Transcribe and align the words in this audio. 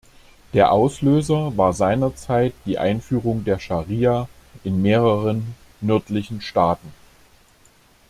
Der 0.55 0.71
Auslöser 0.71 1.55
war 1.57 1.73
seinerzeit 1.73 2.55
die 2.65 2.79
Einführung 2.79 3.45
der 3.45 3.59
Scharia 3.59 4.27
in 4.63 4.81
mehreren 4.81 5.53
nördlichen 5.79 6.41
Staaten. 6.41 6.91